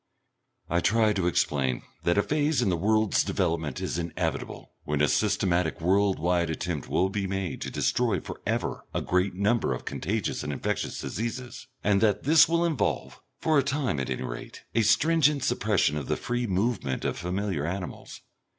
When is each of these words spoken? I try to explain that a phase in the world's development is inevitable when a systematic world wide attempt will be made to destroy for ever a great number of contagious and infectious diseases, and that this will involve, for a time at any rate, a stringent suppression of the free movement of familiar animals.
I 0.67 0.79
try 0.79 1.13
to 1.13 1.27
explain 1.27 1.83
that 2.05 2.17
a 2.17 2.23
phase 2.23 2.63
in 2.63 2.69
the 2.69 2.75
world's 2.75 3.23
development 3.23 3.79
is 3.79 3.99
inevitable 3.99 4.71
when 4.83 4.99
a 4.99 5.07
systematic 5.07 5.79
world 5.79 6.17
wide 6.17 6.49
attempt 6.49 6.89
will 6.89 7.09
be 7.09 7.27
made 7.27 7.61
to 7.61 7.69
destroy 7.69 8.19
for 8.19 8.41
ever 8.43 8.83
a 8.95 9.01
great 9.03 9.35
number 9.35 9.75
of 9.75 9.85
contagious 9.85 10.41
and 10.41 10.51
infectious 10.51 10.99
diseases, 10.99 11.67
and 11.83 12.01
that 12.01 12.23
this 12.23 12.49
will 12.49 12.65
involve, 12.65 13.21
for 13.37 13.59
a 13.59 13.63
time 13.63 13.99
at 13.99 14.09
any 14.09 14.23
rate, 14.23 14.63
a 14.73 14.81
stringent 14.81 15.43
suppression 15.43 15.95
of 15.97 16.07
the 16.07 16.17
free 16.17 16.47
movement 16.47 17.05
of 17.05 17.15
familiar 17.15 17.67
animals. 17.67 18.21